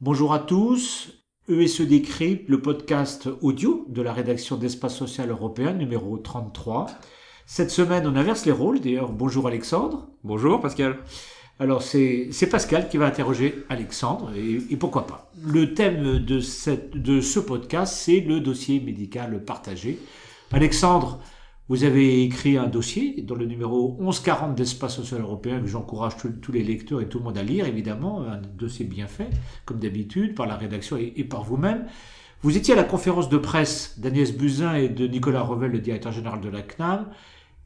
Bonjour 0.00 0.32
à 0.32 0.38
tous. 0.38 1.12
ESE 1.48 1.80
Décrypte, 1.80 2.48
le 2.48 2.60
podcast 2.62 3.28
audio 3.40 3.84
de 3.88 4.02
la 4.02 4.12
rédaction 4.12 4.56
d'Espace 4.56 4.94
Social 4.94 5.30
Européen 5.30 5.72
numéro 5.72 6.18
33. 6.18 6.86
Cette 7.46 7.70
semaine, 7.70 8.06
on 8.06 8.14
inverse 8.14 8.46
les 8.46 8.52
rôles. 8.52 8.78
D'ailleurs, 8.80 9.10
bonjour 9.10 9.48
Alexandre. 9.48 10.08
Bonjour 10.22 10.60
Pascal. 10.60 10.98
Alors, 11.58 11.82
c'est 11.82 12.48
Pascal 12.48 12.88
qui 12.88 12.96
va 12.96 13.06
interroger 13.06 13.64
Alexandre, 13.68 14.30
et, 14.36 14.76
pourquoi 14.76 15.08
pas. 15.08 15.32
Le 15.42 15.74
thème 15.74 16.20
de, 16.20 16.38
cette, 16.38 16.96
de 16.96 17.20
ce 17.20 17.40
podcast, 17.40 17.92
c'est 17.96 18.20
le 18.20 18.38
dossier 18.38 18.78
médical 18.78 19.44
partagé. 19.44 19.98
Alexandre, 20.52 21.20
vous 21.68 21.84
avez 21.84 22.22
écrit 22.22 22.56
un 22.56 22.66
dossier 22.66 23.20
dans 23.20 23.34
le 23.34 23.44
numéro 23.44 23.94
1140 24.00 24.54
d'Espace 24.54 24.96
Social 24.96 25.20
Européen 25.20 25.60
que 25.60 25.66
j'encourage 25.66 26.14
tous 26.40 26.52
les 26.52 26.62
lecteurs 26.62 27.02
et 27.02 27.08
tout 27.08 27.18
le 27.18 27.24
monde 27.24 27.36
à 27.36 27.42
lire, 27.42 27.66
évidemment. 27.66 28.22
Un 28.22 28.38
dossier 28.38 28.86
bien 28.86 29.06
fait, 29.06 29.28
comme 29.66 29.78
d'habitude, 29.78 30.34
par 30.34 30.46
la 30.46 30.56
rédaction 30.56 30.96
et, 30.96 31.24
par 31.24 31.44
vous-même. 31.44 31.84
Vous 32.40 32.56
étiez 32.56 32.72
à 32.72 32.76
la 32.76 32.84
conférence 32.84 33.28
de 33.28 33.36
presse 33.36 33.98
d'Agnès 33.98 34.34
Buzyn 34.34 34.76
et 34.76 34.88
de 34.88 35.06
Nicolas 35.06 35.42
Revel, 35.42 35.72
le 35.72 35.80
directeur 35.80 36.10
général 36.10 36.40
de 36.40 36.48
la 36.48 36.62
CNAM. 36.62 37.10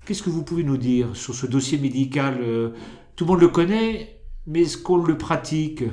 Qu'est-ce 0.05 0.25
que 0.25 0.31
vous 0.31 0.43
pouvez 0.43 0.65
nous 0.65 0.79
dire 0.79 1.15
sur 1.15 1.35
ce 1.35 1.47
dossier 1.47 1.79
médical 1.79 2.39
euh, 2.43 2.71
Tout 3.15 3.25
le 3.25 3.31
monde 3.31 3.41
le 3.41 3.49
connaît, 3.49 4.21
mais 4.49 4.63
est-ce 4.63 4.79
qu'on 4.79 4.97
le 4.97 5.17
pratique? 5.17 5.85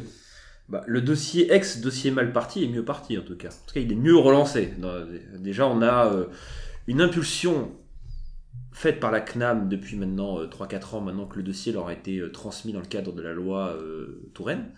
Bah, 0.67 0.81
le 0.87 1.01
dossier 1.01 1.53
ex-dossier 1.53 2.09
mal 2.09 2.33
parti 2.33 2.63
est 2.63 2.69
mieux 2.69 2.85
parti 2.85 3.19
en 3.19 3.21
tout 3.21 3.37
cas. 3.37 3.49
En 3.49 3.67
tout 3.67 3.73
cas, 3.75 3.81
il 3.81 3.91
est 3.91 3.95
mieux 3.95 4.17
relancé. 4.17 4.73
Déjà, 5.37 5.67
on 5.67 5.83
a 5.83 6.07
euh, 6.07 6.25
une 6.87 7.01
impulsion 7.01 7.71
faite 8.71 8.99
par 8.99 9.11
la 9.11 9.21
CNAM 9.21 9.67
depuis 9.67 9.95
maintenant 9.95 10.43
3-4 10.43 10.73
euh, 10.73 10.97
ans, 10.97 11.01
maintenant 11.01 11.25
que 11.25 11.37
le 11.37 11.43
dossier 11.43 11.71
leur 11.73 11.87
a 11.87 11.93
été 11.93 12.19
euh, 12.19 12.31
transmis 12.31 12.71
dans 12.71 12.79
le 12.79 12.85
cadre 12.85 13.13
de 13.13 13.21
la 13.21 13.33
loi 13.33 13.75
euh, 13.79 14.29
Touraine. 14.33 14.71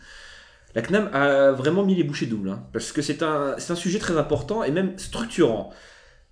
La 0.76 0.82
CNAM 0.82 1.10
a 1.14 1.52
vraiment 1.52 1.86
mis 1.86 1.96
les 1.96 2.04
bouchées 2.04 2.28
doubles, 2.28 2.50
hein, 2.50 2.64
parce 2.72 2.92
que 2.92 3.02
c'est 3.02 3.24
un, 3.24 3.56
un 3.58 3.76
sujet 3.76 4.00
très 4.00 4.18
important 4.18 4.64
et 4.64 4.72
même 4.72 4.98
structurant. 4.98 5.72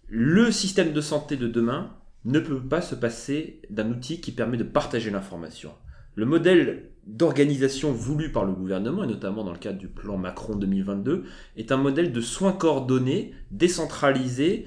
Le 0.08 0.52
système 0.52 0.94
de 0.94 1.02
santé 1.02 1.36
de 1.36 1.48
demain 1.48 1.96
ne 2.26 2.40
peut 2.40 2.62
pas 2.62 2.82
se 2.82 2.96
passer 2.96 3.62
d'un 3.70 3.90
outil 3.90 4.22
qui 4.22 4.32
permet 4.32 4.58
de 4.58 4.64
partager 4.64 5.12
l'information. 5.12 5.72
Le 6.16 6.26
modèle 6.26 6.90
d'organisation 7.06 7.92
voulu 7.92 8.32
par 8.32 8.46
le 8.46 8.54
gouvernement, 8.54 9.04
et 9.04 9.08
notamment 9.08 9.44
dans 9.44 9.52
le 9.52 9.58
cadre 9.58 9.78
du 9.78 9.88
plan 9.88 10.18
Macron 10.18 10.56
2022, 10.56 11.26
est 11.58 11.72
un 11.72 11.78
modèle 11.78 12.12
de 12.12 12.22
soins 12.22 12.54
coordonnés, 12.54 13.34
décentralisé 13.52 14.66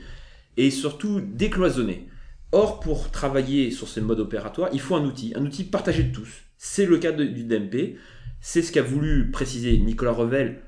et 0.56 0.70
surtout 0.70 1.20
décloisonné. 1.20 2.08
Or, 2.52 2.80
pour 2.80 3.10
travailler 3.10 3.70
sur 3.70 3.88
ces 3.88 4.02
modes 4.02 4.20
opératoires, 4.20 4.68
il 4.72 4.80
faut 4.80 4.94
un 4.94 5.04
outil, 5.04 5.32
un 5.34 5.44
outil 5.44 5.64
partagé 5.64 6.02
de 6.02 6.12
tous. 6.14 6.28
C'est 6.58 6.84
le 6.84 6.98
cas 6.98 7.10
du 7.10 7.44
DMP, 7.44 7.96
c'est 8.40 8.60
ce 8.60 8.70
qu'a 8.72 8.82
voulu 8.82 9.30
préciser 9.30 9.78
Nicolas 9.78 10.12
Revel 10.12 10.62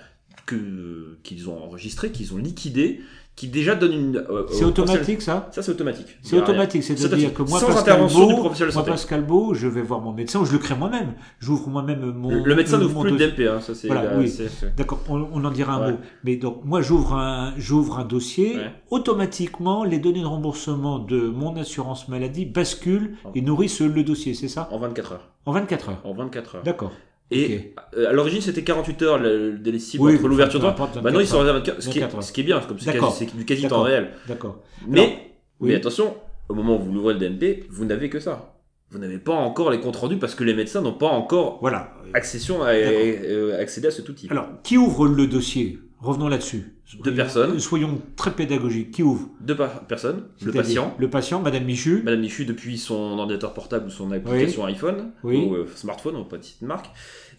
qu'ils 0.45 1.49
ont 1.49 1.63
enregistrées, 1.63 2.11
qu'ils 2.11 2.33
ont 2.33 2.37
liquidées, 2.37 3.01
qui 3.35 3.47
déjà 3.47 3.73
donne 3.73 3.93
une. 3.93 4.17
Euh, 4.17 4.45
c'est 4.51 4.63
automatique 4.63 5.21
ça 5.21 5.49
Ça 5.51 5.63
c'est 5.63 5.71
automatique. 5.71 6.17
C'est 6.21 6.37
automatique, 6.37 6.83
c'est-à-dire 6.83 7.33
que 7.33 7.41
moi, 7.41 7.59
Sans 7.59 7.67
Pascal 7.67 7.93
intervention 7.93 8.19
Beau, 8.19 8.27
du 8.27 8.39
professionnel 8.39 8.73
moi 8.75 8.85
Pascal 8.85 9.23
Beau, 9.23 9.53
je 9.53 9.67
vais 9.67 9.81
voir 9.81 10.01
mon 10.01 10.11
médecin 10.11 10.39
ou 10.39 10.45
je 10.45 10.51
le 10.51 10.59
crée 10.59 10.75
moi-même. 10.75 11.13
J'ouvre 11.39 11.67
moi-même 11.69 12.11
mon. 12.11 12.43
Le, 12.43 12.55
médecin 12.55 12.77
n'ouvre 12.77 13.01
plus 13.01 13.11
de 13.13 13.17
DMP, 13.17 13.47
hein, 13.47 13.59
ça 13.59 13.73
c'est. 13.73 13.87
Voilà, 13.87 14.17
oui. 14.17 14.31
D'accord, 14.77 14.99
on, 15.09 15.43
en 15.43 15.51
dira 15.51 15.73
un 15.73 15.91
mot. 15.91 15.97
Mais 16.23 16.35
donc 16.35 16.63
moi 16.63 16.81
j'ouvre 16.81 17.13
un, 17.13 17.53
j'ouvre 17.57 17.99
un 17.99 18.05
dossier, 18.05 18.57
automatiquement 18.91 19.83
les 19.83 19.97
données 19.97 20.21
de 20.21 20.27
remboursement 20.27 20.99
de 20.99 21.27
mon 21.27 21.55
assurance 21.55 22.07
maladie 22.09 22.45
basculent 22.45 23.15
et 23.33 23.41
nourrissent 23.41 23.81
le 23.81 24.03
dossier, 24.03 24.35
c'est 24.35 24.47
ça? 24.47 24.69
En 24.71 24.77
24 24.77 25.13
heures. 25.13 25.29
En 25.45 25.53
24 25.53 25.89
heures. 25.89 26.01
En 26.03 26.13
24 26.13 26.55
heures. 26.55 26.63
D'accord. 26.63 26.91
Et 27.33 27.73
euh, 27.97 28.09
à 28.09 28.13
l'origine, 28.13 28.41
c'était 28.41 28.63
48 28.63 29.01
heures 29.01 29.17
le, 29.17 29.57
délai 29.57 29.79
cible 29.79 30.09
entre 30.09 30.27
l'ouverture 30.27 30.59
de 30.59 31.01
Maintenant, 31.01 31.19
ils 31.19 31.27
sont 31.27 31.41
à 31.41 31.53
24 31.53 31.81
ce, 31.81 31.89
qui 31.89 31.99
est, 31.99 32.21
ce 32.21 32.31
qui 32.31 32.41
est 32.41 32.43
bien, 32.43 32.59
comme 32.61 32.79
c'est 32.79 33.35
du 33.35 33.45
quasi 33.45 33.67
temps 33.67 33.81
réel. 33.81 34.09
D'accord. 34.27 34.61
Mais, 34.87 35.33
mais 35.59 35.75
attention, 35.75 36.15
au 36.49 36.53
moment 36.53 36.77
où 36.77 36.83
vous 36.83 36.93
l'ouvrez 36.93 37.13
le 37.13 37.19
DMP, 37.19 37.65
vous 37.69 37.85
n'avez 37.85 38.09
que 38.09 38.19
ça. 38.19 38.49
Vous 38.91 38.99
n'avez 38.99 39.17
pas 39.17 39.33
encore 39.33 39.71
les 39.71 39.79
comptes 39.79 39.95
rendus 39.95 40.17
parce 40.17 40.35
que 40.35 40.43
les 40.43 40.53
médecins 40.53 40.81
n'ont 40.81 40.93
pas 40.93 41.07
encore 41.07 41.57
voilà. 41.61 41.95
accession 42.13 42.61
à, 42.61 42.73
euh, 42.73 43.59
accéder 43.59 43.87
à 43.87 43.91
ce 43.91 44.03
outil. 44.03 44.27
Alors, 44.29 44.47
qui 44.61 44.77
ouvre 44.77 45.07
le 45.07 45.25
dossier? 45.25 45.79
Revenons 46.03 46.27
là-dessus. 46.27 46.73
Deux 47.01 47.15
personnes. 47.15 47.59
Soyons 47.59 48.01
très 48.17 48.31
pédagogiques. 48.31 48.91
Qui 48.91 49.03
ouvre? 49.03 49.29
Deux 49.39 49.55
personnes. 49.87 50.25
Le 50.41 50.51
patient. 50.51 50.93
Le 50.99 51.09
patient, 51.09 51.41
Madame 51.41 51.63
Michu. 51.63 52.01
Madame 52.03 52.19
Michu 52.19 52.43
depuis 52.43 52.77
son 52.77 53.17
ordinateur 53.17 53.53
portable 53.53 53.87
ou 53.87 53.89
son 53.89 54.11
application 54.11 54.65
iPhone 54.65 55.13
ou 55.23 55.55
euh, 55.55 55.65
smartphone, 55.75 56.17
on 56.17 56.25
pas 56.25 56.37
de 56.37 56.67
marque. 56.67 56.87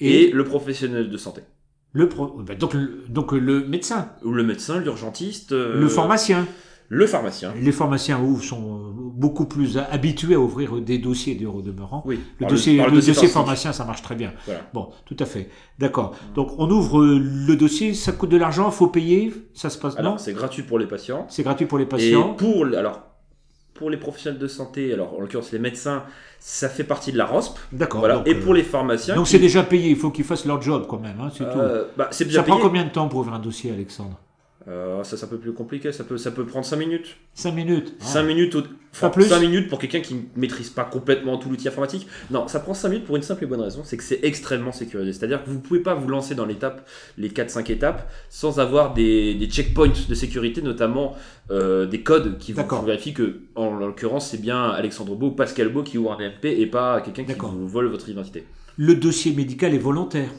Et, 0.00 0.30
le 0.30 0.44
professionnel 0.44 1.10
de 1.10 1.16
santé. 1.18 1.42
Le 1.92 2.06
bah, 2.06 2.54
donc, 2.54 2.72
le, 2.72 3.04
donc 3.08 3.32
le 3.32 3.66
médecin. 3.66 4.08
Ou 4.24 4.32
le 4.32 4.42
médecin, 4.42 4.80
l'urgentiste. 4.80 5.52
Euh, 5.52 5.78
le 5.78 5.88
pharmacien. 5.88 6.46
Le 6.88 7.06
pharmacien. 7.06 7.52
Les 7.60 7.72
pharmaciens 7.72 8.20
sont 8.42 8.92
beaucoup 9.14 9.46
plus 9.46 9.78
habitués 9.78 10.34
à 10.34 10.40
ouvrir 10.40 10.80
des 10.80 10.98
dossiers 10.98 11.34
de 11.34 11.44
demeurant. 11.62 12.02
Oui. 12.06 12.20
Le 12.40 12.46
dossier, 12.46 12.82
le, 12.84 12.90
dossier, 12.90 13.28
pharmacien, 13.28 13.72
ça 13.72 13.84
marche 13.84 14.02
très 14.02 14.14
bien. 14.14 14.32
Bon, 14.72 14.90
tout 15.06 15.16
à 15.18 15.24
fait. 15.24 15.48
D'accord. 15.78 16.16
Donc 16.34 16.52
on 16.58 16.70
ouvre 16.70 17.04
le 17.04 17.56
dossier, 17.56 17.94
ça 17.94 18.12
coûte 18.12 18.30
de 18.30 18.36
l'argent, 18.36 18.70
faut 18.70 18.88
payer, 18.88 19.32
ça 19.54 19.70
se 19.70 19.78
passe. 19.78 19.96
Alors 19.96 20.20
c'est 20.20 20.32
gratuit 20.32 20.62
pour 20.62 20.78
les 20.78 20.86
patients. 20.86 21.26
C'est 21.28 21.42
gratuit 21.42 21.66
pour 21.66 21.78
les 21.78 21.86
patients. 21.86 22.34
Et 22.34 22.36
pour 22.36 22.66
alors 22.76 23.00
pour 23.74 23.90
les 23.90 23.96
professionnels 23.96 24.38
de 24.38 24.46
santé, 24.46 24.92
alors 24.92 25.14
en 25.14 25.20
l'occurrence 25.20 25.50
les 25.50 25.58
médecins, 25.58 26.04
ça 26.38 26.68
fait 26.68 26.84
partie 26.84 27.12
de 27.12 27.18
la 27.18 27.26
ROSP. 27.26 27.58
D'accord. 27.72 28.00
Voilà. 28.00 28.22
et 28.24 28.36
pour 28.36 28.54
les 28.54 28.62
pharmaciens. 28.62 29.16
Donc 29.16 29.26
c'est 29.26 29.40
déjà 29.40 29.64
payé, 29.64 29.90
il 29.90 29.96
faut 29.96 30.10
qu'ils 30.10 30.24
fassent 30.24 30.46
leur 30.46 30.62
job 30.62 30.86
quand 30.88 31.00
même, 31.00 31.20
hein, 31.20 31.30
c'est 31.36 31.44
euh, 31.44 31.82
tout. 31.82 31.90
Bah, 31.96 32.10
déjà 32.16 32.40
ça 32.40 32.42
prend 32.44 32.58
combien 32.58 32.84
de 32.84 32.90
temps 32.90 33.08
pour 33.08 33.20
ouvrir 33.20 33.34
un 33.34 33.40
dossier, 33.40 33.72
Alexandre? 33.72 34.20
Euh, 34.66 35.04
ça, 35.04 35.16
c'est 35.16 35.26
un 35.26 35.28
peu 35.28 35.38
plus 35.38 35.52
compliqué. 35.52 35.92
Ça 35.92 36.04
peut, 36.04 36.16
ça 36.16 36.30
peut 36.30 36.46
prendre 36.46 36.64
5 36.64 36.76
minutes. 36.76 37.16
5 37.34 37.52
minutes 37.52 37.94
5 37.98 38.22
minutes, 38.22 38.56
enfin, 38.92 39.10
plus. 39.10 39.24
5 39.24 39.40
minutes 39.40 39.68
pour 39.68 39.78
quelqu'un 39.78 40.00
qui 40.00 40.14
ne 40.14 40.20
maîtrise 40.36 40.70
pas 40.70 40.84
complètement 40.84 41.36
tout 41.36 41.50
l'outil 41.50 41.68
informatique. 41.68 42.06
Non, 42.30 42.48
ça 42.48 42.60
prend 42.60 42.72
5 42.72 42.88
minutes 42.88 43.04
pour 43.04 43.16
une 43.16 43.22
simple 43.22 43.44
et 43.44 43.46
bonne 43.46 43.60
raison 43.60 43.82
c'est 43.84 43.96
que 43.96 44.02
c'est 44.02 44.20
extrêmement 44.22 44.72
sécurisé. 44.72 45.12
C'est-à-dire 45.12 45.44
que 45.44 45.50
vous 45.50 45.56
ne 45.56 45.60
pouvez 45.60 45.80
pas 45.80 45.94
vous 45.94 46.08
lancer 46.08 46.34
dans 46.34 46.46
l'étape, 46.46 46.88
les 47.18 47.28
4-5 47.28 47.70
étapes, 47.70 48.10
sans 48.30 48.58
avoir 48.58 48.94
des, 48.94 49.34
des 49.34 49.46
checkpoints 49.46 49.92
de 50.08 50.14
sécurité, 50.14 50.62
notamment 50.62 51.14
euh, 51.50 51.84
des 51.86 52.00
codes 52.00 52.38
qui 52.38 52.52
vous, 52.52 52.64
vérifient 52.86 53.14
que, 53.14 53.40
en 53.54 53.74
l'occurrence, 53.74 54.30
c'est 54.30 54.40
bien 54.40 54.70
Alexandre 54.70 55.14
Beau 55.14 55.26
ou 55.26 55.32
Pascal 55.32 55.68
Beau 55.68 55.82
qui 55.82 55.98
ouvre 55.98 56.12
un 56.12 56.30
MP 56.30 56.46
et 56.46 56.66
pas 56.66 57.02
quelqu'un 57.02 57.24
qui 57.24 57.38
vous 57.38 57.68
vole 57.68 57.88
votre 57.88 58.08
identité. 58.08 58.46
Le 58.76 58.94
dossier 58.94 59.32
médical 59.32 59.74
est 59.74 59.78
volontaire 59.78 60.30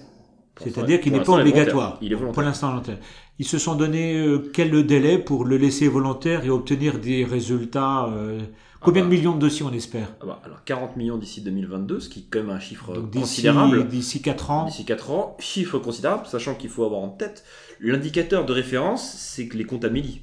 C'est-à-dire 0.64 1.02
qu'il 1.02 1.12
n'est 1.12 1.20
pas 1.20 1.38
l'instant, 1.38 1.38
il 1.38 1.48
est 1.48 1.50
obligatoire. 1.52 2.00
volontaire. 2.02 2.32
Pour 2.32 2.42
l'instant, 2.44 2.70
volontaire. 2.70 2.98
Ils 3.40 3.46
se 3.46 3.58
sont 3.58 3.76
donné 3.76 4.16
euh, 4.18 4.50
quel 4.54 4.86
délai 4.86 5.18
pour 5.18 5.46
le 5.46 5.58
laisser 5.58 5.88
volontaire 5.88 6.46
et 6.46 6.50
obtenir 6.50 7.00
des 7.00 7.26
résultats 7.26 8.06
euh, 8.08 8.40
Combien 8.82 9.02
Ah 9.02 9.06
de 9.06 9.10
bah. 9.10 9.16
millions 9.16 9.34
de 9.34 9.40
dossiers 9.40 9.66
on 9.66 9.74
espère 9.74 10.14
Ah 10.22 10.26
bah, 10.26 10.42
alors 10.46 10.64
40 10.64 10.96
millions 10.96 11.18
d'ici 11.18 11.42
2022, 11.42 12.00
ce 12.00 12.08
qui 12.08 12.20
est 12.20 12.26
quand 12.30 12.40
même 12.40 12.52
un 12.52 12.60
chiffre 12.60 12.94
Donc 12.94 13.12
considérable. 13.12 13.88
d'ici 13.88 14.22
4 14.22 14.52
ans. 14.52 14.66
D'ici 14.66 14.86
4 14.86 15.12
ans, 15.12 15.36
chiffre 15.40 15.80
considérable, 15.80 16.28
sachant 16.28 16.56
qu'il 16.56 16.70
faut 16.70 16.86
avoir 16.86 17.02
en 17.02 17.10
tête 17.10 17.44
l'indicateur 17.80 18.46
de 18.46 18.54
référence, 18.54 19.16
c'est 19.18 19.48
que 19.48 19.58
les 19.58 19.66
comptes 19.66 19.84
Amélie. 19.86 20.22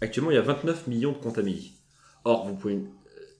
Actuellement, 0.00 0.30
il 0.30 0.34
y 0.34 0.38
a 0.38 0.42
29 0.42 0.86
millions 0.86 1.12
de 1.12 1.18
comptes 1.18 1.38
Amélie. 1.38 1.74
Or, 2.24 2.46
vous 2.46 2.54
pouvez. 2.54 2.80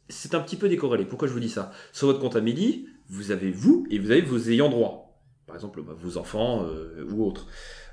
C'est 0.09 0.35
un 0.35 0.41
petit 0.41 0.57
peu 0.57 0.69
décorrélé. 0.69 1.05
Pourquoi 1.05 1.29
je 1.29 1.33
vous 1.33 1.41
dis 1.41 1.49
ça? 1.49 1.71
Sur 1.93 2.09
votre 2.09 2.21
compte 2.21 2.37
Amélie, 2.37 2.87
vous 3.09 3.31
avez 3.31 3.51
vous 3.51 3.87
et 3.91 3.99
vous 3.99 4.11
avez 4.11 4.21
vos 4.21 4.39
ayants 4.39 4.69
droit. 4.69 5.06
Par 5.47 5.55
exemple, 5.55 5.81
bah, 5.87 5.95
vos 5.97 6.19
enfants 6.19 6.65
euh, 6.65 7.07
ou 7.11 7.25
autres. 7.25 7.47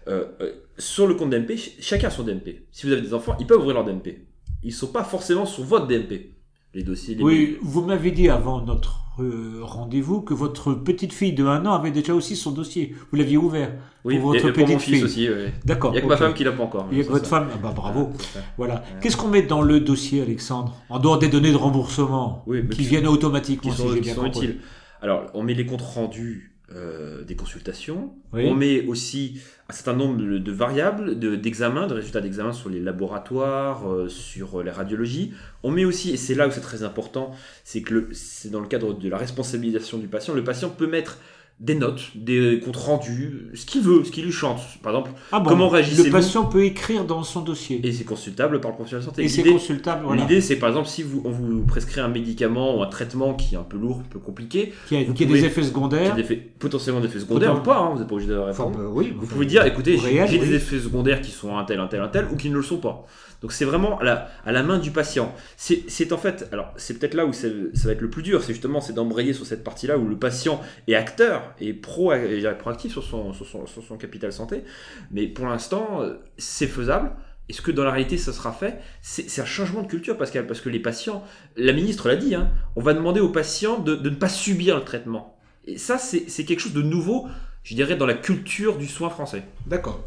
Euh, 0.08 0.26
euh, 0.42 0.52
sur 0.78 1.08
le 1.08 1.14
compte 1.16 1.30
DMP, 1.30 1.50
ch- 1.50 1.76
chacun 1.80 2.08
a 2.08 2.12
son 2.12 2.24
DMP. 2.24 2.66
Si 2.72 2.86
vous 2.88 2.92
avez 2.94 3.02
des 3.02 3.14
enfants, 3.14 3.36
ils 3.40 3.46
peuvent 3.46 3.60
ouvrir 3.60 3.76
leur 3.76 3.86
DMP. 3.86 4.26
Ils 4.64 4.70
ne 4.70 4.74
sont 4.74 4.88
pas 4.88 5.04
forcément 5.04 5.46
sur 5.46 5.64
votre 5.64 5.88
DMP. 5.88 6.32
Les 6.74 6.84
dossiers, 6.84 7.14
les 7.16 7.24
Oui, 7.24 7.58
vous 7.62 7.84
m'avez 7.84 8.10
dit 8.12 8.30
avant 8.30 8.62
notre 8.62 9.00
euh, 9.20 9.60
rendez-vous 9.62 10.22
que 10.22 10.34
votre 10.34 10.74
petite 10.74 11.14
fille 11.14 11.34
de 11.34 11.46
1 11.46 11.68
an 11.68 11.74
avait 11.74 11.92
déjà 11.92 12.16
aussi 12.16 12.36
son 12.36 12.52
dossier. 12.52 12.96
Vous 13.12 13.18
l'aviez 13.18 13.38
ouvert. 13.38 13.72
Oui, 14.04 14.16
pour 14.18 14.32
votre 14.32 14.46
et- 14.46 14.50
et 14.50 14.52
pour 14.52 14.64
petite 14.64 14.74
mon 14.74 14.80
fils 14.80 14.96
fille. 14.96 15.04
aussi. 15.04 15.28
D'accord. 15.64 15.92
Il 15.92 15.94
n'y 15.94 15.98
a 16.00 16.02
que 16.02 16.08
ma 16.08 16.18
femme 16.18 16.34
qui 16.34 16.44
l'a 16.44 16.52
pas 16.52 16.64
encore. 16.64 16.88
Il 16.92 16.98
y 16.98 17.02
a 17.02 17.04
que 17.04 17.08
c'est 17.08 17.14
votre 17.14 17.26
ça. 17.26 17.30
femme. 17.42 17.50
Ah 17.54 17.58
bah 17.62 17.74
bravo. 17.76 18.10
Voilà. 18.58 18.84
Qu'est-ce 19.02 19.16
qu'on 19.16 19.28
met 19.28 19.44
dans 19.44 19.62
le 19.62 19.80
dossier, 19.80 20.24
Alexandre 20.24 20.76
En 20.90 20.98
dehors 20.98 21.20
des 21.20 21.30
données 21.30 21.52
de 21.52 21.58
remboursement 21.58 22.44
Oui, 22.48 22.68
qui 22.70 22.78
qui- 22.78 22.84
viennent 22.86 23.06
automatiquement, 23.08 23.70
qui 23.72 23.78
sont, 23.78 23.90
qui 23.94 24.00
bien 24.02 24.16
sont 24.16 24.26
utiles. 24.26 24.58
Alors, 25.02 25.26
on 25.36 25.44
met 25.44 25.54
les 25.54 25.68
comptes 25.68 25.82
rendus 25.84 26.53
euh, 26.72 27.24
des 27.24 27.36
consultations. 27.36 28.14
Oui. 28.32 28.46
On 28.48 28.56
met 28.56 28.86
aussi 28.88 29.40
un 29.70 29.74
certain 29.74 29.94
nombre 29.94 30.18
de, 30.18 30.38
de 30.38 30.52
variables, 30.52 31.20
de- 31.20 31.36
d'examens, 31.36 31.88
de, 31.88 31.94
résultats 31.94 32.22
d'examens 32.22 32.54
sur 32.54 32.70
les 32.70 32.80
laboratoires, 32.80 33.92
euh, 33.92 34.08
sur 34.10 34.64
les 34.64 34.72
radiologies. 34.72 35.34
On 35.62 35.72
met 35.72 35.86
aussi, 35.86 36.12
et 36.12 36.18
c'est 36.18 36.36
là 36.36 36.48
où 36.48 36.52
c'est 36.52 36.62
très 36.62 36.84
important, 36.84 37.32
c'est 37.64 37.82
que 37.82 38.08
c'est 38.14 38.50
dans 38.50 38.62
le 38.62 38.68
cadre 38.68 38.94
de 38.94 39.10
la 39.10 39.18
responsabilisation 39.18 39.98
du 39.98 40.08
patient, 40.08 40.34
le 40.34 40.44
patient 40.44 40.70
peut 40.70 40.88
mettre 40.88 41.20
des 41.60 41.76
notes, 41.76 42.12
des 42.16 42.60
comptes 42.60 42.76
rendus, 42.76 43.48
ce 43.54 43.66
qu'il 43.66 43.82
veut, 43.82 44.04
ce 44.04 44.12
qu'il 44.12 44.26
lui 44.26 44.32
chante. 44.34 44.60
Par 44.82 44.92
exemple, 44.94 45.12
Ah 45.32 45.40
bon, 45.40 45.50
Comment 45.50 45.70
réagissez-vous 45.70 46.06
Le 46.06 46.12
patient 46.12 46.46
peut 46.46 46.66
écrire 46.66 47.06
dans 47.06 47.24
son 47.24 47.42
dossier. 47.42 47.80
et 47.88 47.92
c'est 47.94 48.04
consultable 48.04 48.60
par 48.60 48.72
le 48.72 48.76
professionnel 48.76 49.06
de 49.06 49.10
santé. 49.10 49.24
Et 49.24 49.30
c'est 49.30 49.38
L'idée- 49.44 49.52
consultable. 49.54 50.04
Voilà. 50.06 50.22
L'idée, 50.24 50.42
c'est 50.42 50.58
par 50.58 50.68
exemple, 50.70 50.88
si 50.90 51.04
vous, 51.04 51.22
on 51.24 51.30
vous 51.30 51.62
prescrit 51.66 52.02
un 52.02 52.10
médicament 52.10 52.78
ou 52.78 52.84
un 52.84 52.88
traitement 52.88 53.34
qui 53.34 53.56
est 53.56 53.58
un 53.58 53.64
peu 53.64 53.78
lourd, 53.78 54.00
un 54.00 54.10
peu 54.10 54.20
compliqué, 54.20 54.74
Qui 54.90 54.98
a, 54.98 55.04
qui 55.06 55.24
a 55.24 55.28
des 55.28 55.46
effets 55.46 55.62
qui 55.62 55.68
a 55.68 55.70
secondaires. 55.70 56.16
des 56.16 56.22
effets, 56.22 56.36
potentiellement 56.60 57.00
des 57.00 57.08
effets 57.08 57.20
secondaires 57.20 57.56
ou 57.56 57.62
pas, 57.62 57.78
hein, 57.78 57.92
vous 57.94 58.00
n'êtes 58.00 58.08
pas 58.10 58.16
obligé 58.16 58.32
de 58.32 58.38
Enfin, 58.38 58.66
répondre. 58.66 58.78
bah 58.80 58.90
oui, 58.92 59.14
Vous 59.16 59.24
enfin, 59.24 59.34
pouvez 59.34 59.46
dire, 59.46 59.66
écoutez, 59.66 59.98
j'ai 59.98 60.22
oui. 60.22 60.40
des 60.40 60.56
effets 60.56 60.80
secondaires 60.80 61.22
qui 61.22 61.32
sont 61.32 61.56
un 61.58 61.64
tel, 61.64 61.80
un 61.80 61.88
tel, 61.88 62.02
un 62.02 62.10
tel, 62.10 62.28
ou 62.32 62.36
qui 62.36 62.50
ne 62.50 62.56
le 62.56 62.64
sont 62.64 62.78
pas. 62.78 63.06
Donc 63.42 63.52
c'est 63.52 63.66
vraiment 63.66 64.00
à 64.00 64.04
la, 64.06 64.30
à 64.46 64.54
la 64.54 64.64
main 64.64 64.80
du 64.80 64.92
patient. 64.92 65.34
C'est 65.58 66.12
en 66.14 66.18
fait, 66.18 66.48
alors 66.54 66.74
c'est 66.78 66.98
peut-être 66.98 67.14
là 67.14 67.26
où 67.26 67.34
ça 67.34 67.48
va 67.86 67.92
être 67.92 68.00
le 68.02 68.10
plus 68.10 68.24
dur, 68.24 68.42
c'est 68.42 68.54
justement 68.54 68.80
c'est 68.80 68.94
d'embrayer 68.94 69.34
sur 69.34 69.46
cette 69.46 69.64
partie-là 69.66 69.98
où 69.98 70.08
le 70.08 70.16
patient 70.18 70.62
est 70.88 70.96
acteur 70.96 71.43
et 71.60 71.74
pro, 71.74 72.14
et 72.14 72.44
proactif 72.60 72.92
sur 72.92 73.04
son, 73.04 73.34
sur, 73.34 73.46
son, 73.46 73.66
sur 73.66 73.84
son 73.84 73.98
capital 73.98 74.32
santé. 74.32 74.64
Mais 75.12 75.28
pour 75.28 75.46
l'instant, 75.48 76.02
c'est 76.38 76.68
faisable. 76.68 77.12
Est-ce 77.50 77.62
que 77.62 77.72
dans 77.72 77.84
la 77.84 77.92
réalité 77.92 78.18
ça 78.18 78.32
sera 78.32 78.54
fait? 78.54 78.80
C'est 79.02 79.42
un 79.42 79.46
changement 79.46 79.82
de 79.82 79.88
culture, 79.88 80.18
Pascal, 80.18 80.48
parce 80.48 80.62
que 80.62 80.70
les 80.70 80.80
patients, 80.80 81.24
la 81.58 81.74
ministre 81.74 82.08
l'a 82.08 82.16
dit, 82.16 82.36
hein, 82.36 82.52
on 82.76 82.82
va 82.82 82.94
demander 82.94 83.20
aux 83.20 83.30
patients 83.30 83.80
de, 83.80 83.96
de 83.96 84.10
ne 84.10 84.16
pas 84.16 84.30
subir 84.30 84.78
le 84.78 84.84
traitement. 84.84 85.38
Et 85.66 85.78
ça, 85.78 85.98
c'est 85.98 86.30
c'est 86.30 86.46
quelque 86.46 86.62
chose 86.62 86.74
de 86.74 86.82
nouveau, 86.82 87.28
je 87.64 87.76
dirais, 87.76 87.96
dans 87.96 88.06
la 88.06 88.14
culture 88.14 88.78
du 88.78 88.88
soin 88.88 89.10
français. 89.10 89.44
D'accord. 89.66 90.04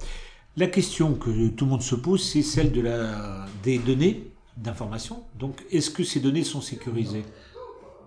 La 0.56 0.66
question 0.66 1.14
que 1.14 1.48
tout 1.48 1.66
le 1.66 1.70
monde 1.72 1.82
se 1.82 1.94
pose, 1.94 2.26
c'est 2.26 2.42
celle 2.42 2.72
de 2.72 2.80
la, 2.80 3.44
des 3.62 3.78
données 3.78 4.30
d'information. 4.56 5.24
Donc, 5.38 5.62
est-ce 5.70 5.90
que 5.90 6.04
ces 6.04 6.20
données 6.20 6.44
sont 6.44 6.62
sécurisées? 6.62 7.24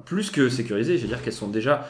Plus 0.06 0.31
que 0.31 0.50
sécurisées, 0.50 0.98
je 0.98 1.04
veux 1.04 1.08
dire 1.10 1.22
qu'elles 1.22 1.34
sont 1.34 1.50
déjà 1.50 1.88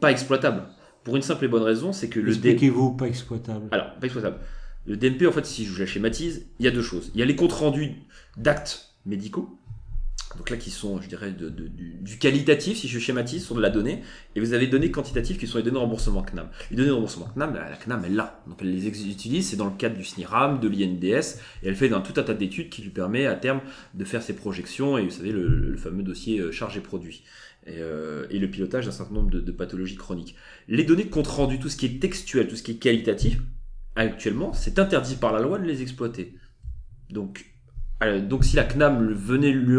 pas 0.00 0.10
exploitables. 0.10 0.64
Pour 1.04 1.16
une 1.16 1.22
simple 1.22 1.44
et 1.44 1.48
bonne 1.48 1.62
raison, 1.62 1.92
c'est 1.92 2.08
que 2.08 2.20
le 2.20 2.32
DMP. 2.34 2.46
Expliquez-vous, 2.46 2.92
pas 2.92 3.06
exploitable. 3.06 3.68
Alors, 3.70 3.94
pas 3.94 4.04
exploitable. 4.06 4.36
Le 4.86 4.96
DMP, 4.96 5.26
en 5.26 5.32
fait, 5.32 5.46
si 5.46 5.64
je 5.64 5.78
la 5.80 5.86
schématise, 5.86 6.46
il 6.58 6.64
y 6.64 6.68
a 6.68 6.70
deux 6.70 6.82
choses. 6.82 7.10
Il 7.14 7.20
y 7.20 7.22
a 7.22 7.26
les 7.26 7.36
comptes 7.36 7.52
rendus 7.52 7.92
d'actes 8.36 8.94
médicaux, 9.06 9.56
donc 10.36 10.48
là 10.50 10.56
qui 10.56 10.70
sont, 10.70 11.00
je 11.00 11.08
dirais, 11.08 11.32
de- 11.32 11.48
de- 11.48 11.66
du, 11.68 11.94
du 12.00 12.18
qualitatif, 12.18 12.78
si 12.78 12.86
je 12.88 12.98
schématise, 12.98 13.44
sur 13.44 13.54
de 13.54 13.60
la 13.60 13.68
donnée, 13.70 14.02
et 14.36 14.40
vous 14.40 14.52
avez 14.52 14.66
des 14.66 14.70
données 14.72 14.90
quantitatives 14.90 15.38
qui 15.38 15.46
sont 15.46 15.58
les 15.58 15.64
données 15.64 15.74
de 15.74 15.80
remboursement 15.80 16.22
CNAM. 16.22 16.48
Les 16.70 16.76
données 16.76 16.88
de 16.88 16.94
remboursement 16.94 17.28
CNAM, 17.34 17.54
la, 17.54 17.76
CNAM, 17.76 18.04
elle 18.06 18.14
l'a. 18.14 18.42
Donc 18.46 18.58
elle 18.60 18.70
les 18.72 18.86
utilise, 18.86 19.48
c'est 19.48 19.56
dans 19.56 19.64
le 19.66 19.76
cadre 19.76 19.96
du 19.96 20.04
SNIRAM, 20.04 20.60
de 20.60 20.68
l'INDS, 20.68 21.38
et 21.62 21.68
elle 21.68 21.76
fait 21.76 21.88
dans 21.88 22.00
tout 22.00 22.18
un 22.20 22.22
tas 22.22 22.34
d'études 22.34 22.68
qui 22.68 22.82
lui 22.82 22.90
permet 22.90 23.26
à 23.26 23.34
terme 23.34 23.60
de 23.94 24.04
faire 24.04 24.22
ses 24.22 24.34
projections, 24.34 24.98
et 24.98 25.04
vous 25.04 25.10
savez, 25.10 25.32
le, 25.32 25.48
le 25.48 25.76
fameux 25.76 26.02
dossier 26.02 26.38
euh, 26.40 26.52
charge 26.52 26.76
et 26.76 26.80
produit. 26.80 27.22
Et, 27.66 27.76
euh, 27.78 28.26
et 28.30 28.38
le 28.38 28.50
pilotage 28.50 28.86
d'un 28.86 28.92
certain 28.92 29.14
nombre 29.14 29.30
de, 29.30 29.52
pathologies 29.52 29.96
chroniques. 29.96 30.34
Les 30.66 30.84
données 30.84 31.04
de 31.04 31.10
compte 31.10 31.26
rendu, 31.26 31.58
tout 31.58 31.68
ce 31.68 31.76
qui 31.76 31.86
est 31.86 32.00
textuel, 32.00 32.48
tout 32.48 32.56
ce 32.56 32.62
qui 32.62 32.72
est 32.72 32.78
qualitatif, 32.78 33.40
actuellement, 33.96 34.52
c'est 34.52 34.78
interdit 34.78 35.16
par 35.16 35.32
la 35.32 35.40
loi 35.40 35.58
de 35.58 35.64
les 35.64 35.82
exploiter. 35.82 36.34
Donc, 37.10 37.46
donc 38.28 38.44
si 38.44 38.56
la 38.56 38.64
CNAM 38.64 39.02
le 39.02 39.14
venait 39.14 39.50
lui 39.50 39.76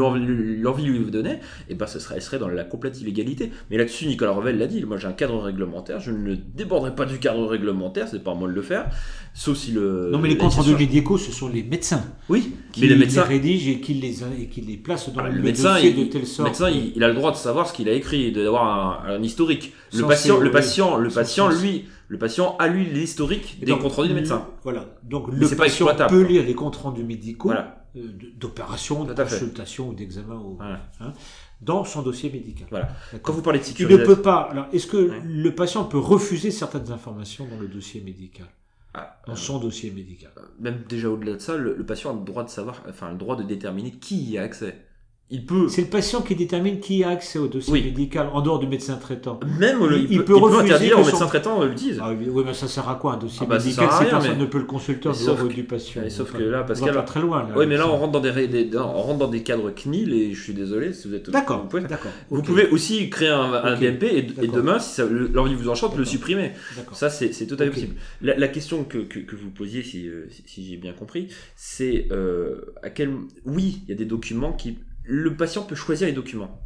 l'envie 0.61 0.83
lui 0.85 0.99
donnait, 1.11 1.39
et 1.69 1.75
ben 1.75 1.87
ce 1.87 1.99
serait, 1.99 2.15
elle 2.17 2.21
serait 2.21 2.37
dans 2.39 2.47
la 2.47 2.63
complète 2.63 3.01
illégalité. 3.01 3.51
Mais 3.69 3.77
là-dessus, 3.77 4.05
Nicolas 4.05 4.31
Revel 4.31 4.57
l'a 4.57 4.67
dit, 4.67 4.83
moi 4.85 4.97
j'ai 4.97 5.07
un 5.07 5.13
cadre 5.13 5.39
réglementaire, 5.41 5.99
je 5.99 6.11
ne 6.11 6.35
déborderai 6.35 6.93
pas 6.95 7.05
du 7.05 7.17
cadre 7.19 7.45
réglementaire, 7.47 8.07
c'est 8.07 8.23
pas 8.23 8.31
à 8.31 8.35
moi 8.35 8.47
de 8.47 8.53
le 8.53 8.61
faire, 8.61 8.89
sauf 9.33 9.57
si 9.57 9.71
le... 9.71 10.09
non, 10.11 10.19
mais 10.19 10.29
les 10.29 10.37
comptes 10.37 10.53
rendus 10.53 10.75
médicaux, 10.75 11.17
ce 11.17 11.31
sont 11.31 11.49
les 11.49 11.63
médecins 11.63 12.03
Oui, 12.29 12.53
qui 12.71 12.81
mais 12.81 12.87
le 12.87 12.95
les 12.95 13.19
rédigent 13.21 13.71
et 13.71 13.79
qui 13.81 13.93
les, 13.95 14.23
et 14.23 14.47
qui 14.47 14.61
les 14.61 14.77
placent 14.77 15.11
dans 15.13 15.21
Ah, 15.21 15.29
le, 15.29 15.35
le 15.37 15.41
médecin, 15.41 15.73
dossier 15.75 15.89
il, 15.89 16.05
de 16.05 16.11
telle 16.11 16.21
le 16.21 16.27
sorte. 16.27 16.47
médecin 16.49 16.69
il, 16.69 16.93
il 16.95 17.03
a 17.03 17.07
le 17.07 17.15
droit 17.15 17.31
de 17.31 17.37
savoir 17.37 17.67
ce 17.67 17.73
qu'il 17.73 17.89
a 17.89 17.93
écrit, 17.93 18.25
et 18.25 18.31
d'avoir 18.31 19.03
un, 19.07 19.15
un 19.15 19.23
historique. 19.23 19.73
Le 19.93 20.03
patient, 20.05 20.39
le 20.39 20.51
patient, 20.51 20.97
le 20.97 21.09
patient, 21.09 21.49
lui, 21.49 21.85
le 22.07 22.17
patient 22.17 22.55
a 22.59 22.67
lui 22.67 22.85
l'historique 22.85 23.57
des 23.63 23.71
comptes 23.71 23.93
rendus 23.93 24.09
des 24.09 24.13
le- 24.13 24.19
médecins. 24.21 24.45
Voilà. 24.63 24.85
Donc 25.03 25.29
Mais 25.33 25.39
le 25.39 25.49
pas 25.49 25.55
patient 25.55 25.87
peut 26.07 26.21
lire 26.23 26.43
les 26.45 26.53
comptes 26.53 26.75
rendus 26.75 27.03
médicaux 27.03 27.47
Voilà. 27.49 27.80
Euh, 27.95 28.07
d'opération, 28.37 29.03
de 29.03 29.13
consultation 29.13 29.89
ou 29.89 29.93
d'examen 29.93 30.41
Voilà. 30.57 30.81
hein, 30.99 31.13
dans 31.61 31.83
son 31.83 32.01
dossier 32.01 32.29
médical. 32.31 32.67
Voilà. 32.69 32.89
Quand 33.21 33.33
vous 33.33 33.41
parlez 33.41 33.59
de 33.59 33.63
Il 33.65 33.67
ne 33.67 33.71
sécurisation, 33.77 34.05
peut 34.15 34.21
pas. 34.21 34.41
Alors, 34.51 34.67
est-ce 34.73 34.87
que 34.87 34.97
Ouais. 35.09 35.21
le 35.23 35.53
patient 35.55 35.83
peut 35.85 35.97
refuser 35.99 36.51
certaines 36.51 36.91
informations 36.91 37.45
dans 37.47 37.59
le 37.59 37.67
dossier 37.67 38.01
médical, 38.01 38.47
Ah, 38.93 39.19
dans 39.27 39.33
euh, 39.33 39.35
son 39.35 39.59
dossier 39.59 39.91
médical 39.91 40.31
même 40.59 40.83
déjà 40.89 41.09
au-delà 41.09 41.33
de 41.33 41.39
ça, 41.39 41.55
le, 41.57 41.75
le 41.75 41.85
patient 41.85 42.11
a 42.11 42.13
le 42.19 42.25
droit 42.25 42.43
de 42.43 42.49
savoir, 42.49 42.81
enfin 42.89 43.11
le 43.11 43.17
droit 43.17 43.35
de 43.35 43.43
déterminer 43.43 43.91
qui 43.91 44.21
y 44.31 44.37
a 44.37 44.43
accès. 44.43 44.85
Il 45.33 45.45
peut, 45.45 45.69
C'est 45.69 45.81
le 45.83 45.87
patient 45.87 46.21
qui 46.21 46.35
détermine 46.35 46.79
qui 46.81 47.03
a 47.05 47.09
accès 47.09 47.39
au 47.39 47.47
dossier 47.47 47.71
Oui. 47.71 47.83
médical 47.83 48.27
en 48.33 48.41
dehors 48.41 48.59
du 48.59 48.67
médecin 48.67 48.95
traitant. 48.97 49.39
même 49.59 49.79
le- 49.87 49.97
il- 49.99 50.11
il, 50.11 50.17
peut, 50.19 50.25
peut 50.25 50.33
il 50.35 50.39
peut 50.39 50.45
refuser 50.45 50.61
interdire 50.63 50.99
au 50.99 51.03
son- 51.03 51.07
médecin 51.07 51.25
traitant 51.27 51.59
de 51.61 51.67
l'utiliser. 51.67 51.99
Ah 52.03 52.11
oui, 52.11 52.27
mais 52.45 52.53
ça 52.53 52.67
sert 52.67 52.89
à 52.89 52.95
quoi 52.95 53.13
un 53.13 53.17
dossier 53.17 53.39
Ah 53.43 53.45
bah, 53.45 53.57
médical 53.57 53.89
si 53.91 54.05
personne 54.09 54.31
mais- 54.33 54.37
ne 54.37 54.45
peut 54.45 54.57
le 54.57 54.65
consulter 54.65 55.07
en 55.07 55.13
dehors 55.13 55.47
du 55.47 55.63
patient 55.63 56.01
sauf 56.09 56.33
que 56.33 56.43
là, 56.43 56.63
Pascal- 56.63 56.93
pas 56.93 57.01
très 57.03 57.21
loin. 57.21 57.43
Là, 57.43 57.53
oui, 57.55 57.65
mais 57.65 57.77
là 57.77 57.87
on 57.87 57.95
rentre 57.95 58.11
dans 58.11 58.19
des, 58.19 58.29
ré- 58.29 58.47
des- 58.49 58.69
on 58.77 59.01
rentre 59.01 59.19
dans 59.19 59.27
des 59.29 59.41
cadres 59.41 59.71
CNIL 59.71 60.13
et 60.13 60.33
je 60.33 60.43
suis 60.43 60.53
désolé 60.53 60.91
si 60.91 61.07
vous 61.07 61.15
êtes. 61.15 61.29
D'accord, 61.29 61.61
Vous 61.63 61.67
pouvez, 61.69 61.83
vous 62.29 62.41
pouvez 62.41 62.67
aussi 62.69 63.09
créer 63.09 63.29
un, 63.29 63.53
un 63.53 63.77
DMP 63.79 64.03
et, 64.03 64.47
demain, 64.47 64.79
si 64.79 64.99
le- 65.01 65.29
l'envie 65.33 65.55
vous 65.55 65.69
enchante, 65.69 65.95
le 65.97 66.03
supprimer. 66.03 66.51
Ça, 66.91 67.09
c'est 67.09 67.33
c'est 67.33 67.47
tout 67.47 67.55
à 67.55 67.59
fait 67.59 67.67
Ok. 67.67 67.73
possible. 67.75 67.95
La, 68.21 68.47
question 68.49 68.83
que, 68.83 68.97
vous 68.97 69.49
posiez, 69.51 69.81
si, 69.81 70.07
euh, 70.09 70.27
si 70.45 70.65
j'ai 70.65 70.75
bien 70.75 70.91
compris, 70.91 71.29
c'est 71.55 72.07
euh, 72.11 72.73
à 72.83 72.89
quel. 72.89 73.11
Oui, 73.45 73.81
il 73.87 73.89
y 73.91 73.93
a 73.93 73.95
des 73.95 74.03
documents 74.05 74.51
qui. 74.51 74.77
Le 75.03 75.35
patient 75.35 75.63
peut 75.63 75.75
choisir 75.75 76.07
les 76.07 76.13
documents. 76.13 76.61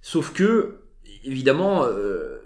Sauf 0.00 0.32
que, 0.32 0.82
évidemment, 1.24 1.84
euh, 1.84 2.38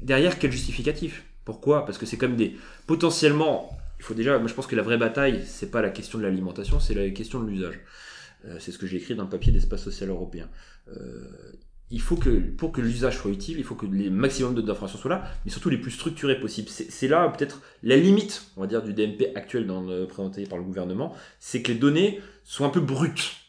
derrière, 0.00 0.38
quel 0.38 0.52
justificatif? 0.52 1.24
Pourquoi? 1.44 1.84
Parce 1.84 1.98
que 1.98 2.06
c'est 2.06 2.16
comme 2.16 2.36
des. 2.36 2.56
Potentiellement, 2.86 3.78
il 3.98 4.04
faut 4.04 4.14
déjà. 4.14 4.38
Moi, 4.38 4.48
je 4.48 4.54
pense 4.54 4.66
que 4.66 4.76
la 4.76 4.82
vraie 4.82 4.98
bataille, 4.98 5.44
c'est 5.46 5.70
pas 5.70 5.82
la 5.82 5.90
question 5.90 6.18
de 6.18 6.24
l'alimentation, 6.24 6.80
c'est 6.80 6.94
la 6.94 7.08
question 7.10 7.40
de 7.42 7.48
l'usage. 7.48 7.78
Euh, 8.46 8.58
c'est 8.58 8.72
ce 8.72 8.78
que 8.78 8.86
j'ai 8.86 8.96
écrit 8.96 9.14
dans 9.14 9.24
le 9.24 9.30
papier 9.30 9.52
d'espace 9.52 9.82
social 9.82 10.08
européen. 10.08 10.48
Euh, 10.88 11.52
il 11.90 12.00
faut 12.00 12.16
que, 12.16 12.30
pour 12.30 12.72
que 12.72 12.80
l'usage 12.80 13.18
soit 13.18 13.30
utile, 13.30 13.58
il 13.58 13.64
faut 13.64 13.76
que 13.76 13.86
les 13.86 14.10
maximum 14.10 14.54
d'informations 14.54 14.98
soient 14.98 15.10
là, 15.10 15.24
mais 15.44 15.50
surtout 15.50 15.70
les 15.70 15.78
plus 15.78 15.92
structurées 15.92 16.40
possibles. 16.40 16.68
C'est 16.68 17.08
là 17.08 17.28
peut-être 17.28 17.62
la 17.82 17.96
limite, 17.96 18.50
on 18.56 18.62
va 18.62 18.66
dire, 18.66 18.82
du 18.82 18.92
DMP 18.92 19.32
actuel 19.36 19.66
présenté 20.08 20.44
par 20.46 20.58
le 20.58 20.64
gouvernement, 20.64 21.14
c'est 21.38 21.62
que 21.62 21.72
les 21.72 21.78
données 21.78 22.20
soient 22.42 22.66
un 22.66 22.70
peu 22.70 22.80
brutes. 22.80 23.45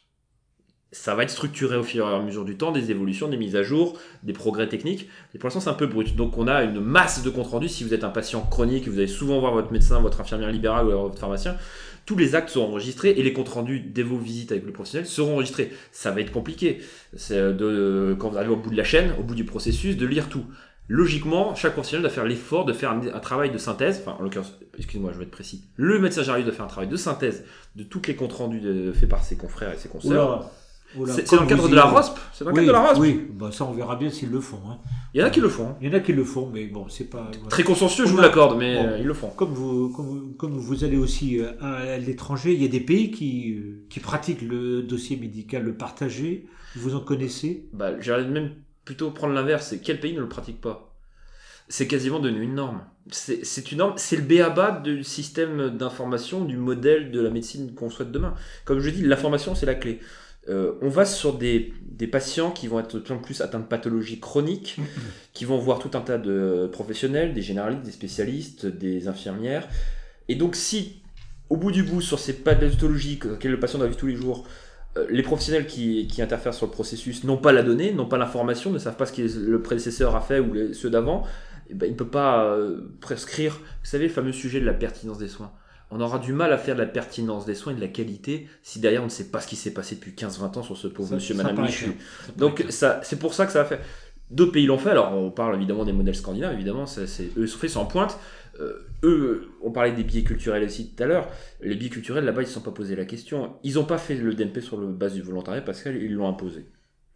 Ça 0.98 1.16
va 1.16 1.24
être 1.24 1.30
structuré 1.30 1.78
au 1.78 1.84
fur 1.84 2.08
et 2.10 2.14
à 2.14 2.20
mesure 2.20 2.44
du 2.44 2.58
temps, 2.58 2.72
des 2.72 2.92
évolutions, 2.92 3.30
des 3.30 3.38
mises 3.38 3.56
à 3.56 3.64
jour, 3.64 3.98
des 4.24 4.34
progrès 4.34 4.68
techniques. 4.68 5.08
Pour 5.40 5.46
l'instant, 5.48 5.60
c'est 5.60 5.70
un 5.70 5.74
peu 5.74 5.86
brut. 5.86 6.16
Donc, 6.16 6.38
on 6.38 6.48
a 6.48 6.64
une 6.64 6.80
masse 6.80 7.24
de 7.24 7.30
comptes 7.30 7.48
rendus. 7.48 7.70
Si 7.70 7.84
vous 7.84 7.94
êtes 7.94 8.04
un 8.04 8.10
patient 8.10 8.42
chronique, 8.42 8.88
vous 8.88 8.98
allez 8.98 9.08
souvent 9.08 9.40
voir 9.40 9.54
votre 9.54 9.72
médecin, 9.72 10.00
votre 10.02 10.20
infirmière 10.20 10.52
libérale 10.52 10.88
ou 10.88 10.90
votre 10.90 11.20
pharmacien. 11.20 11.56
Tous 12.06 12.18
les 12.18 12.36
actes 12.36 12.50
sont 12.50 12.62
enregistrés 12.62 13.12
et 13.12 13.24
les 13.24 13.32
comptes 13.34 13.50
rendus 13.50 13.80
dès 13.80 14.04
vos 14.04 14.18
visites 14.18 14.52
avec 14.52 14.66
le 14.66 14.72
professionnel 14.72 15.08
seront 15.08 15.34
enregistrés. 15.36 15.72
Ça 15.92 16.12
va 16.12 16.22
être 16.22 16.32
compliqué. 16.32 16.80
C'est 17.16 17.54
de, 17.54 18.16
quand 18.20 18.30
vous 18.30 18.38
arrivez 18.38 18.54
au 18.54 18.58
bout 18.58 18.70
de 18.72 18.78
la 18.78 18.84
chaîne, 18.84 19.12
au 19.20 19.24
bout 19.24 19.36
du 19.36 19.46
processus, 19.46 19.98
de 19.98 20.06
lire 20.06 20.30
tout. 20.30 20.46
logiquement, 20.88 21.54
chaque 21.56 21.74
professionnel 21.74 22.02
doit 22.02 22.10
faire 22.12 22.26
l'effort 22.26 22.66
de 22.66 22.74
faire 22.74 22.92
un, 22.92 23.20
travail 23.20 23.52
de 23.52 23.58
synthèse, 23.58 24.02
enfin, 24.02 24.16
en 24.20 24.24
l'occurrence, 24.24 24.54
excusez-moi, 24.78 25.12
je 25.14 25.18
vais 25.18 25.26
être 25.26 25.32
précis, 25.32 25.66
le 25.76 26.00
médecin 26.00 26.22
généraliste 26.22 26.48
doit 26.48 26.56
faire 26.56 26.66
un 26.66 26.70
travail 26.70 26.88
de 26.90 26.96
synthèse 26.96 27.44
de 27.76 27.84
toutes 27.84 28.08
les 28.08 28.16
comptes 28.16 28.34
rendus 28.34 28.62
de- 28.62 28.94
faits 28.94 29.10
par 29.10 29.24
ses 29.24 29.36
confrères 29.36 29.74
et 29.74 29.78
ses 29.78 29.90
consoeurs. 29.90 30.50
C'est 31.08 31.36
dans 31.36 31.42
le 31.44 31.48
cadre 31.48 31.68
de 31.70 31.76
la. 31.76 31.86
ROSP 31.86 32.18
C'est 32.34 32.44
dans 32.46 32.52
le 32.52 32.56
Oui, 32.58 32.66
cadre 32.66 32.80
de 32.80 32.84
la 32.84 32.90
ROSP 32.90 33.02
oui. 33.02 33.28
Bah, 33.32 33.50
ça 33.52 33.66
on 33.66 33.74
verra 33.74 33.96
bien 33.98 34.10
s'ils 34.10 34.32
le 34.32 34.40
font. 34.40 34.60
hein. 34.70 34.78
Il 35.14 35.20
y 35.20 35.24
en 35.24 35.28
a 35.28 35.30
qui 35.30 35.42
le 35.42 35.50
font. 35.50 35.76
Il 35.82 35.88
y 35.88 35.90
en 35.92 35.98
a 35.98 36.00
qui 36.00 36.14
le 36.14 36.24
font, 36.24 36.50
mais 36.54 36.66
bon, 36.68 36.88
c'est 36.90 37.06
pas. 37.10 37.30
voilà. 37.34 37.50
Très 37.50 37.64
consciencieux, 37.64 38.06
je 38.06 38.12
vous 38.12 38.18
l'accorde, 38.22 38.58
mais 38.58 38.76
Bon. 38.76 38.88
euh, 38.88 38.98
ils 39.00 39.06
le 39.06 39.14
font. 39.14 39.30
Comme 39.30 39.54
vous, 39.54 39.90
comme, 39.90 40.34
comme 40.38 40.58
vous 40.58 40.84
allez 40.84 40.98
aussi 40.98 41.40
euh, 41.40 41.52
à 41.62 41.98
l'étranger, 41.98 42.54
il 42.54 42.62
y 42.62 42.66
a 42.66 42.70
des 42.70 42.80
pays 42.80 43.12
qui, 43.12 43.54
euh, 43.56 43.86
qui 43.90 44.00
pratiquent 44.00 44.42
le 44.44 44.82
dossier 44.84 45.18
médical 45.18 45.76
partagé. 45.76 46.48
Vous 46.76 46.96
en 46.96 47.00
connaissez? 47.02 47.68
Bah, 47.74 48.00
J'allais 48.00 48.28
même 48.28 48.52
plutôt 48.86 49.12
prendre 49.12 49.34
l'inverse, 49.34 49.68
c'est 49.70 49.80
quel 49.80 50.00
pays 50.00 50.14
ne 50.14 50.22
le 50.22 50.30
pratique 50.30 50.62
pas? 50.62 50.94
C'est 51.70 51.88
quasiment 51.88 52.20
devenu 52.20 52.44
une 52.44 52.56
norme. 52.56 52.82
C'est 53.12 53.44
c'est 53.46 53.72
une 53.74 53.80
norme, 53.80 53.94
c'est 53.98 54.16
le 54.16 54.22
béaba 54.22 54.72
du 54.72 55.04
système 55.04 55.70
d'information, 55.78 56.46
du 56.46 56.56
modèle 56.56 57.12
de 57.12 57.20
la 57.20 57.30
médecine 57.30 57.74
qu'on 57.74 57.90
souhaite 57.90 58.12
demain. 58.12 58.34
Comme 58.64 58.80
je 58.80 58.90
dis, 58.90 59.02
l'information 59.04 59.54
c'est 59.56 59.66
la 59.66 59.76
clé. 59.76 60.00
Euh, 60.50 60.74
on 60.82 60.90
va 60.90 61.06
sur 61.06 61.38
des, 61.38 61.74
des 61.90 62.08
patients 62.08 62.52
qui 62.52 62.68
vont 62.68 62.80
être 62.80 62.96
de 62.98 63.02
plus 63.02 63.14
en 63.14 63.18
plus 63.20 63.42
atteints 63.42 63.60
de 63.60 63.66
pathologies 63.66 64.20
chroniques, 64.20 64.78
qui 65.34 65.46
vont 65.46 65.58
voir 65.58 65.80
tout 65.80 65.92
un 65.98 66.02
tas 66.02 66.18
de 66.18 66.70
professionnels, 66.72 67.34
des 67.34 67.42
généralistes, 67.42 67.84
des 67.84 67.92
spécialistes, 67.92 68.66
des 68.66 69.08
infirmières. 69.08 69.68
Et 70.30 70.36
donc 70.36 70.56
si, 70.56 71.02
au 71.50 71.58
bout 71.58 71.72
du 71.72 71.84
bout, 71.84 72.02
sur 72.02 72.20
ces 72.20 72.34
pathologies 72.34 73.20
que 73.20 73.48
le 73.48 73.60
patient 73.60 73.80
doit 73.80 73.88
vivre 73.88 74.00
tous 74.00 74.08
les 74.08 74.16
jours, 74.16 74.46
euh, 74.98 75.06
les 75.10 75.24
professionnels 75.24 75.68
qui, 75.68 76.08
qui 76.08 76.22
interfèrent 76.22 76.54
sur 76.54 76.66
le 76.66 76.72
processus 76.72 77.24
n'ont 77.24 77.38
pas 77.38 77.52
la 77.52 77.64
donnée, 77.64 77.92
n'ont 77.94 78.08
pas 78.08 78.18
l'information, 78.18 78.72
ne 78.72 78.80
savent 78.80 78.96
pas 78.98 79.06
ce 79.06 79.14
que 79.14 79.22
le 79.22 79.62
prédécesseur 79.62 80.16
a 80.16 80.22
fait 80.22 80.40
ou 80.40 80.54
les- 80.54 80.74
ceux 80.74 80.90
d'avant, 80.90 81.24
eh 81.70 81.74
ben, 81.74 81.86
il 81.88 81.92
ne 81.92 81.98
peut 81.98 82.08
pas 82.08 82.46
euh, 82.46 82.82
prescrire, 83.02 83.56
vous 83.58 83.66
savez, 83.86 84.06
le 84.08 84.14
fameux 84.14 84.32
sujet 84.32 84.60
de 84.62 84.66
la 84.66 84.74
pertinence 84.74 85.18
des 85.18 85.28
soins. 85.28 85.52
On 85.90 86.02
aura 86.02 86.20
du 86.20 86.34
mal 86.34 86.52
à 86.52 86.58
faire 86.58 86.76
de 86.76 86.82
la 86.82 86.88
pertinence 86.88 87.46
des 87.46 87.56
soins 87.56 87.72
et 87.72 87.76
de 87.76 87.82
la 87.82 87.88
qualité 87.88 88.48
si 88.62 88.80
derrière 88.80 89.02
on 89.02 89.06
ne 89.06 89.10
sait 89.10 89.30
pas 89.32 89.40
ce 89.40 89.48
qui 89.48 89.56
s'est 89.56 89.72
passé 89.74 89.96
depuis 89.96 90.12
15-20 90.12 90.58
ans 90.60 90.64
sur 90.64 90.76
ce 90.78 90.88
pauvre 90.88 91.10
Ça- 91.10 91.16
monsieur, 91.16 91.36
ça 91.36 91.44
madame 91.44 91.64
Michu. 91.66 91.92
Donc 92.36 92.66
ça, 92.70 93.00
c'est 93.04 93.20
pour 93.20 93.34
ça 93.34 93.46
que 93.46 93.52
ça 93.54 93.62
a 93.62 93.66
fait. 93.66 93.80
D'autres 94.30 94.52
pays 94.52 94.66
l'ont 94.66 94.78
fait, 94.78 94.90
alors 94.90 95.14
on 95.14 95.32
parle 95.32 95.56
évidemment 95.56 95.86
des 95.86 95.94
modèles 95.94 96.16
scandinaves, 96.16 96.54
évidemment, 96.54 96.86
c'est, 96.86 97.06
eux 97.38 97.48
sont 97.48 97.58
faits, 97.58 97.78
en 97.78 97.86
pointe. 97.86 98.20
Euh, 98.60 98.74
eux, 99.04 99.50
on 99.64 99.72
parlait 99.72 99.92
des 99.94 100.04
biais 100.04 100.24
culturels 100.24 100.64
aussi 100.64 100.90
tout 100.94 101.02
à 101.04 101.06
l'heure. 101.06 101.30
Les 101.62 101.76
biais 101.76 101.90
culturels, 101.90 102.26
là-bas, 102.26 102.42
ils 102.42 102.46
ne 102.46 102.50
se 102.50 102.56
sont 102.56 102.62
pas 102.62 102.72
posé 102.72 102.96
la 102.98 103.06
question. 103.06 103.54
Ils 103.64 103.76
n'ont 103.76 103.86
pas 103.86 103.98
fait 104.00 104.16
le 104.16 104.34
DNP 104.34 104.60
sur 104.62 104.82
la 104.82 104.88
base 104.88 105.14
du 105.14 105.22
volontariat 105.22 105.62
parce 105.62 105.82
qu'ils 105.84 106.14
l'ont 106.14 106.28
imposé. 106.28 106.66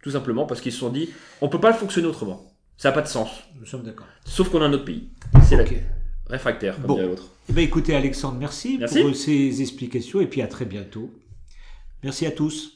Tout 0.02 0.10
simplement 0.12 0.46
parce 0.46 0.60
qu'ils 0.62 0.72
se 0.72 0.78
sont 0.78 0.88
dit, 0.88 1.10
on 1.42 1.48
peut 1.50 1.60
pas 1.60 1.70
le 1.70 1.76
fonctionner 1.76 2.06
autrement. 2.08 2.46
Ça 2.78 2.88
n'a 2.88 2.94
pas 2.94 3.02
de 3.02 3.08
sens. 3.08 3.28
Nous 3.60 3.66
sommes 3.66 3.82
d'accord. 3.82 4.06
Sauf 4.24 4.48
qu'on 4.48 4.62
a 4.62 4.64
un 4.66 4.72
autre 4.72 4.84
pays. 4.86 5.10
C'est 5.46 5.60
Ok. 5.60 5.70
la 5.72 5.78
réfractaire, 6.32 6.76
comme 6.76 6.86
Bon. 6.86 6.94
dirait 6.94 7.06
l'autre. 7.08 7.28
Eh 7.48 7.52
ben, 7.52 7.62
écoutez, 7.64 7.94
Alexandre, 7.94 8.36
merci, 8.38 8.76
Merci. 8.78 9.02
pour 9.02 9.14
ces 9.14 9.60
explications 9.62 10.20
et 10.20 10.26
puis 10.26 10.42
à 10.42 10.46
très 10.46 10.64
bientôt. 10.64 11.10
Merci 12.02 12.26
à 12.26 12.30
tous. 12.30 12.70